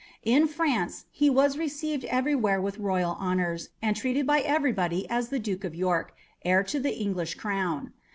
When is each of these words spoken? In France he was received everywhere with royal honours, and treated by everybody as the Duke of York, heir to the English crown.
In 0.23 0.47
France 0.47 1.05
he 1.11 1.29
was 1.29 1.59
received 1.59 2.05
everywhere 2.05 2.59
with 2.59 2.79
royal 2.79 3.17
honours, 3.21 3.69
and 3.83 3.95
treated 3.95 4.25
by 4.25 4.39
everybody 4.39 5.07
as 5.11 5.29
the 5.29 5.37
Duke 5.37 5.63
of 5.63 5.75
York, 5.75 6.15
heir 6.43 6.63
to 6.63 6.79
the 6.79 6.97
English 6.99 7.35
crown. 7.35 7.93